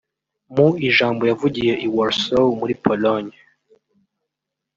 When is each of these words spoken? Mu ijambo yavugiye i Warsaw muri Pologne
Mu 0.55 0.67
ijambo 0.87 1.21
yavugiye 1.29 1.73
i 1.85 1.87
Warsaw 1.95 2.47
muri 2.59 2.73
Pologne 2.83 3.33